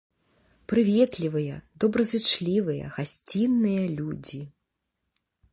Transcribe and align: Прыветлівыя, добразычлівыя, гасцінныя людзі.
Прыветлівыя, 0.71 1.55
добразычлівыя, 1.83 2.85
гасцінныя 2.97 3.83
людзі. 4.01 4.41